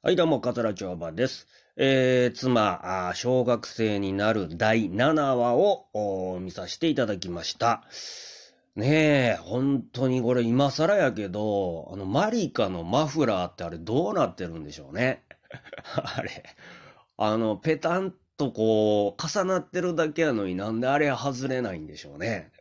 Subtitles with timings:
[0.00, 1.48] はい、どうも、桂町場です。
[1.76, 7.82] えー、妻、あ小学生になる第7話を見させていただきました。
[8.76, 15.24] ねえ、本当にこれ今更やけど、あの、マリカのマフラーってあれどうなってるんでしょうね。
[16.00, 16.44] あれ、
[17.16, 22.52] あの、ペタンとこう、重なってるだけやのになんであれ外れないんでしょうね。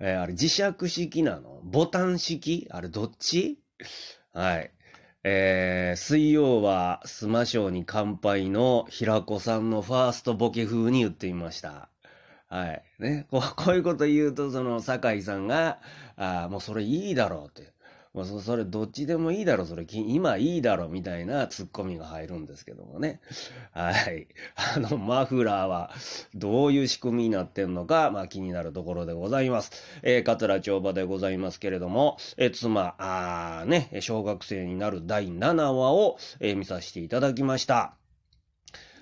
[0.00, 1.60] えーあれ磁石式なの？
[1.62, 2.66] ボタン式？
[2.72, 3.60] あれどっち？
[4.32, 4.72] はい。
[5.24, 11.88] えー、水曜はスマショーに乾杯の平子さんのファーストボケ風に言ってみました。
[12.48, 12.82] はい。
[12.98, 13.26] ね。
[13.30, 15.78] こうこういうこと言うと、その、酒井さんが、
[16.16, 17.72] ああもうそれいいだろうって。
[18.14, 23.20] もうそ それどっちでもいいだろ、それ今いいだろ、みたいなツッコミが入るんですけどもね。
[23.72, 24.26] はい。
[24.76, 25.90] あの、マフラーは
[26.34, 29.72] どういう仕組みになってんのか、まあ気になるところでございます。
[30.02, 37.94] えー、桂町場でございますけれども、えー妻、あね、小学生になる第7話を、えー見させていただきました。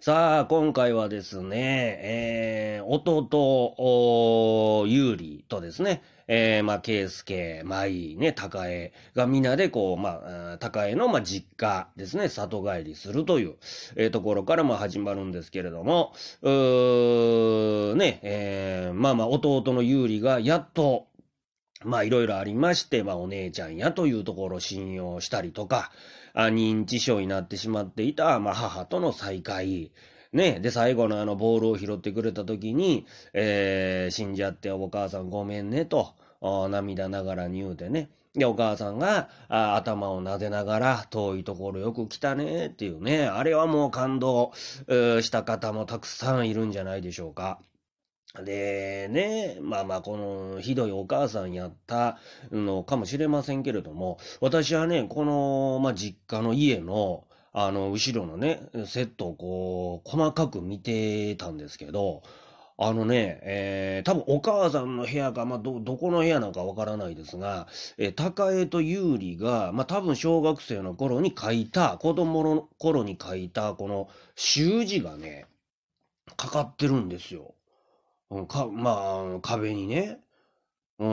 [0.00, 13.56] さあ、今回はですね、えー、弟、おーゆうりとですね、えー、まあ、ケイスケ、マイ、ね、高江がみんなで、こう、まあ、高江の、まあ、実家ですね、里帰りするという、
[13.96, 21.06] えーところから、まあ、始まるんですけれども、うーね、えー、まあまあ、弟のゆうりが、やっと、
[21.84, 25.92] まあいろいろありまして、まあお姉ちゃんやというところを信用したりとか、
[26.32, 29.92] あ認知症になってしまっていた、まあ母との再会。
[30.32, 30.60] ね。
[30.60, 38.10] で、最後のあのボールを拾ってくれた時に、えー、死んじゃってお母さんごめんねと、涙ながらに言うてね。
[38.34, 43.26] で、お母さんが頭を撫でながら、遠いところよく来たねっていうね。
[43.26, 47.60] あれはもう感動した方もたくさんいるんじゃないでしょうか。
[48.44, 52.18] でね、まあまあ、このひどいお母さんやった
[52.52, 57.24] のかもしれませんけれども、私はね、この、まあ、実家の家の、
[57.58, 62.22] あの、後ろのね、セットをこう、細かく見てたんですけど、
[62.76, 67.66] あのね、えー、多分お母さんの部屋か、まあ、ど、どこの部屋なんかわからないですが、
[67.96, 75.46] えー高江と優里が、まあ、多分小学生の頃に書いた、子供の頃に書いた、この習字がね、
[76.36, 77.54] かかってるんですよ。
[78.30, 80.18] うん、か、まあ、壁にね、
[80.98, 81.06] う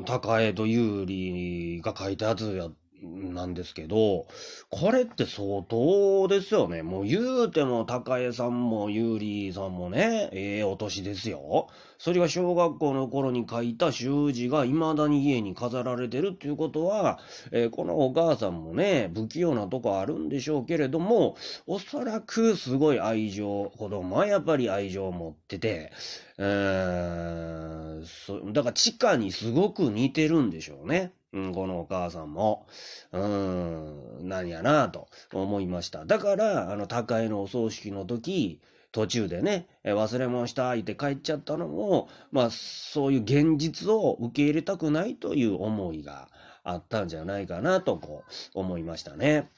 [0.00, 4.26] ん、高江と優里が書いたやつやっ、なんですけど、
[4.68, 6.82] これって相当ですよね。
[6.82, 11.68] もう言うても高江さんも優里さんもね、ええお年ですよ。
[11.98, 17.18] それが小学校の頃に書いた習字が未だに家に飾られてるっていうことは、
[17.52, 25.92] えーこのお母さんもね、不器用なとこあるんでしょうけれども、おそらくすごい愛情、子供はやっぱり愛情を持ってて、
[26.36, 31.12] うーん、そだから地下にすごく似てるんでしょうね。
[31.32, 32.66] このお母さんも。
[33.12, 36.04] うーん、なんやなと思いました。
[36.04, 38.60] だから、あの、高江のお葬式の時、
[38.92, 46.28] 途中でね、忘れ物した言って帰っちゃったのも、まあ、そういう現実を受け入れたくないという思いが
[46.64, 48.24] あったんじゃないかなと、こ
[48.54, 49.48] う、思いましたね。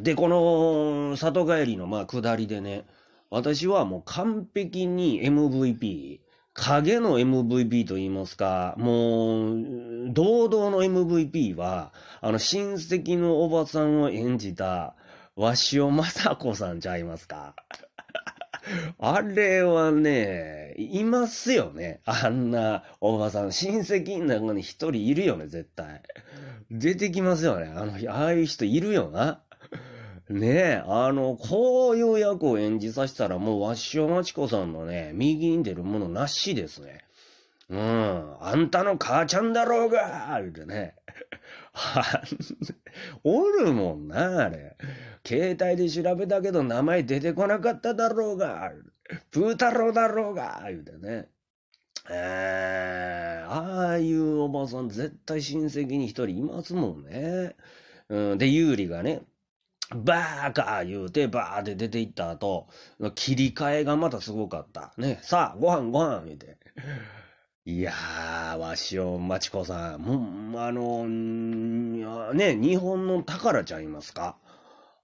[0.00, 2.84] で、この、里帰りの、まあ、下りでね、
[3.30, 6.20] 私はもう完璧に MVP、
[6.58, 14.96] 影の MVP と言いますか、もう、堂々の MVP は、あの、親戚のおばさんを演じた、
[15.36, 17.54] 鷲尾正子さんちゃいますか。
[18.98, 22.00] あれはね、いますよね。
[22.04, 23.52] あんなおばさん。
[23.52, 26.02] 親戚の中に一人いるよね、絶対。
[26.70, 27.72] 出てきますよね。
[27.74, 29.42] あの、ああいう人いるよな。
[30.30, 37.04] ねえ、あの、こういう役を演じさせたらもう、わっしょまちこさんのね、右に出るものなしですね。
[37.70, 38.36] うん。
[38.40, 40.94] あんたの母ちゃんだろうが言うてね。
[41.72, 44.76] あんおるもんな、あれ。
[45.26, 48.72] 携帯で調べたけど名前出てこなかっただろうが。
[49.30, 51.28] プー太郎だろうが言うてね。
[52.10, 57.54] えー、ああいうおばさん絶対親戚に一人いますもんね。
[58.08, 59.22] うん、で、有利がね、
[59.94, 62.66] バーカ言うて、バーって出て行った後、
[63.14, 64.92] 切り替えがまたすごかった。
[64.98, 66.58] ね、さあ、ご飯ご飯言うて。
[67.64, 71.06] いやー、わしおまちこさん、もう、あの、
[72.34, 74.36] ね、日本の宝ちゃいますか？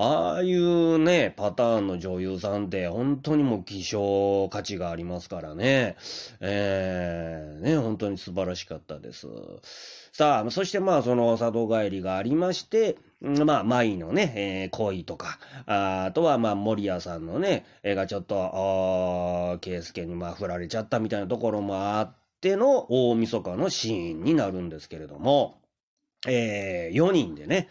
[0.00, 5.96] ああいうね、パターンの女優さんって本当にもう希少価値がありますからね。
[6.38, 9.26] えー、ね、本当に素晴らしかったです。
[10.12, 25.60] さあ、そしてまあその里帰りがありまして、まあ、舞のね、えー恋とか、あとはまあ森谷さんのね、絵がちょっと、圭介にまあ振られちゃったみたいなところもあっての大晦日のシーンになるんですけれども、
[26.28, 27.68] えー、4人でね、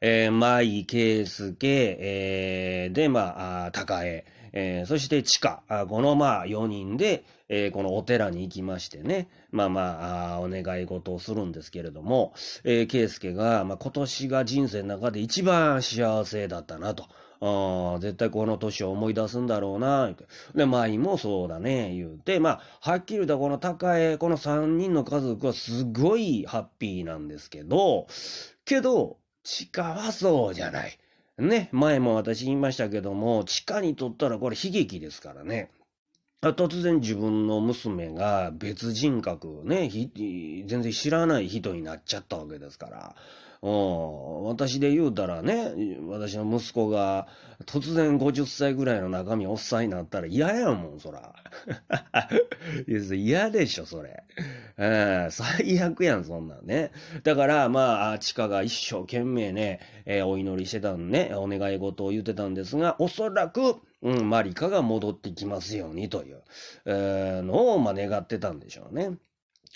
[0.00, 12.34] えー、舞、圭介、えー、で、まあ、高江、えー、そして地下、このまあ4人で、えー、このお寺に行きましてね、まあまあ、お願い事をするんですけれども、
[12.64, 17.06] えー、圭介が、まあ今年が人生の中で一番幸せだったなと。
[17.40, 20.12] あ絶対この年を思い出すんだろうな。
[20.54, 28.08] で、舞もそうだね、言うて、まあ、はっきり言うとこの高江、この3人の家族はすごいハッピーなんですけど、
[28.64, 30.98] けど、地下はそうじゃない。
[31.38, 35.70] ね、前も私言いましたけども、地下にとったらこれ悲劇ですからね。
[36.42, 43.16] 突然自分の娘が別人格ね、全然知らない人になっちゃったわけですから。
[43.60, 45.72] うん、私で言うたらね、
[46.06, 47.26] 私の息子が
[47.66, 51.34] 突然50歳ぐらいの中身おっさんになったら嫌やもん、そら。
[52.86, 54.22] 嫌でしょ、それ。
[55.30, 56.92] 最悪やん、そんなんね。
[57.24, 66.42] だから、まあ、チカが一生懸命ね、えー、お祈りしてたんね、お願い事を言ってたんですが、おそらく、うん、マリカが戻ってきますようにという、
[66.84, 69.18] えー、のを、まあ、願ってたんでしょうね。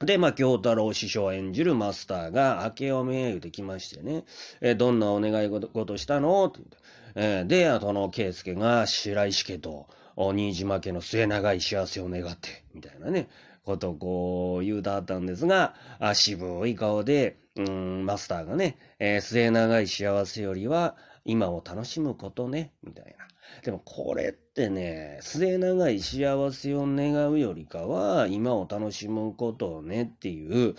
[0.00, 4.24] で、まあ、京太郎師匠演じるマスターが、明けおめ言うてきましてね、
[4.60, 6.44] えー、どんなお願い事したの？
[6.46, 6.76] って言って、
[7.14, 13.28] えー、で、あとの圭介が白石家と、新島家の末長い幸せを願って、みたいなね、
[13.64, 23.26] ことをこう言うたったんですが、あ渋い顔で、うん、マスターがね、えー、末長い幸せよりは、今を楽しむことね、みたいな。
[23.62, 30.74] でもこれってね、末長い幸せを願うよりかは、今を楽しむことをねっていう、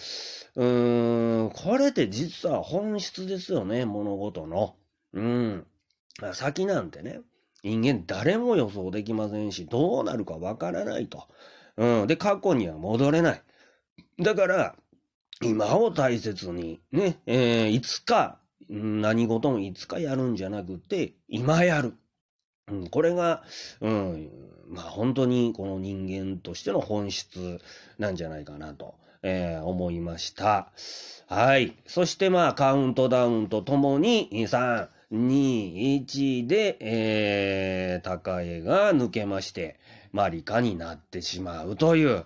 [0.55, 4.75] うーん、これって実は本質ですよね、物事の。
[5.13, 5.67] うん。
[6.33, 7.21] 先なんてね、
[7.63, 11.27] 人間誰も予想できませんし、どうなるかわからないと。
[11.77, 12.07] うん。
[12.07, 13.41] で、過去には戻れない。
[14.19, 14.75] だから、
[15.41, 18.39] 今を大切に、ね、えー、いつか、
[18.69, 21.95] 何事もいつかやるんじゃなくて、今やる。
[22.73, 23.43] ん、これが、
[23.81, 24.29] うん、
[24.69, 27.59] まあ本当にこの人間としての本質
[27.97, 30.71] なんじゃないかなと、えー、思いました。
[31.27, 31.75] はい。
[31.85, 39.79] そしてまあカウントダウンとともに、3、2、1で、えー、高江が抜けまして、
[40.11, 42.25] マリカになってしまうという、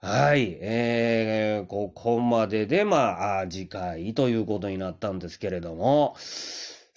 [0.00, 6.16] はい、えー、ここまでで、まあ、次回ということになったんですけれども、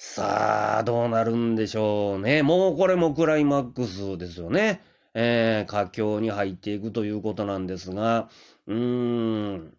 [0.02, 2.42] さあ、どうなるんでしょうね。
[2.42, 4.82] もうこれもクライマックスですよね。
[5.14, 8.30] えー、佳境に入っていくということなんですが、
[8.66, 9.78] うーん。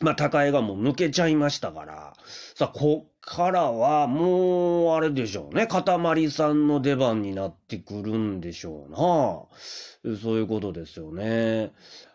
[0.00, 2.14] まあ、高江がもう抜けちゃいましたから、
[2.54, 5.66] さあ、こっからはもう、あれでしょうね。
[5.66, 8.90] かたまりさんの出番になってくるんでしょう
[10.10, 10.16] な。
[10.16, 11.72] そういうことですよね。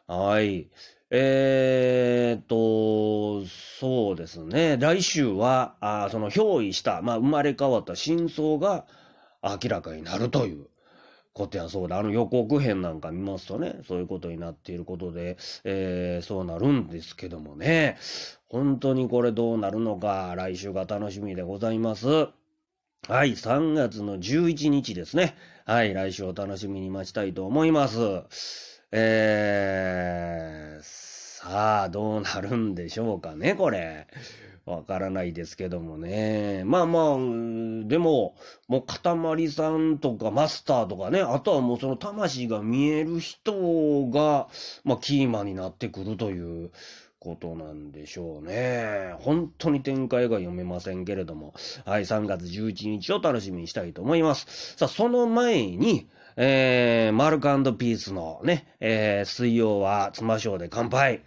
[0.08, 0.70] はい。
[1.12, 3.46] えー、っと、
[3.80, 4.78] そうですね。
[4.80, 8.86] 来週は、あその憑依した、まあ、生まれ変わった真相が
[9.44, 10.68] 明らかになるという
[11.34, 17.98] ことやそうで、あの予告編なんか見ますとね、そういうことになっていることで、えー、そうなるんですけどもね、
[18.48, 22.08] 本当にこれどうなるのか、来週が楽しみでございます。
[23.08, 25.36] はい、3月の11日ですね。
[25.66, 28.82] はい、来週を楽しみに待ちたいと思います。
[28.92, 31.03] えー、
[31.44, 34.08] さあ、どうなるんでしょうかね、これ。
[34.66, 36.64] わからないですけどもね。
[36.66, 37.04] まあまあ、
[37.86, 38.36] でも、
[38.70, 44.48] もう、かたまりさんとかマスターとかね、あとはもうその魂が見える人が、
[44.86, 46.72] まあ、キーマンになってくるという
[47.20, 49.14] ことなんでしょうね。
[49.20, 51.54] 本当に展開が読めませんけれども。
[51.84, 54.78] はい、3月11日を楽しみにしたいと思います。
[54.78, 61.22] さあ、その前に、えー、マルクピースのね、えー、水曜は妻賞で乾杯。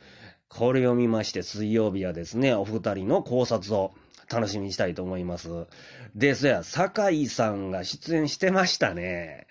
[0.49, 3.93] これを見まして、水曜日はですね、お二人の考察を
[4.31, 5.49] 楽しみにしたいと思います。
[6.15, 9.47] で、そや、酒井さんが出演してましたね。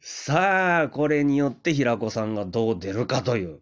[0.00, 3.60] さあ、これによって平子さんがどう出るかという、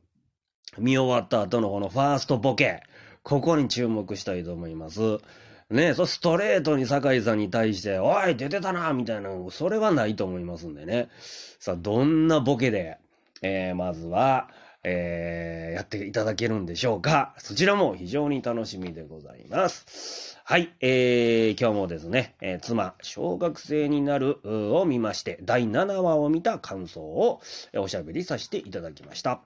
[0.78, 2.82] 見終わった後のこのファーストボケ、
[3.22, 5.18] ここに注目したいと思います。
[5.70, 11.08] ねそストレートに酒井さんに対して、おい、出てたなみたいな、それはないと思いますんでね。
[11.58, 12.98] さあ、どんなボケで、
[13.42, 14.48] えー、まずは、
[14.84, 17.34] えー、やっていただけるんでしょうか。
[17.38, 20.38] そちらも非常に楽しみでございます。
[20.44, 24.40] はい、えー、今日もですね、えー、妻、小学生になる
[24.74, 27.40] を見まして、第7話を見た感想を
[27.76, 29.42] おしゃべりさせていただきました。